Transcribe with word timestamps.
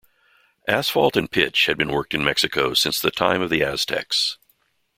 Asphalt 0.67 1.15
and 1.15 1.29
pitch 1.29 1.67
had 1.67 1.77
been 1.77 1.89
worked 1.91 2.15
in 2.15 2.23
Mexico 2.23 2.73
since 2.73 2.99
the 2.99 3.11
time 3.11 3.39
of 3.39 3.51
the 3.51 3.61
Aztecs. 3.61 4.39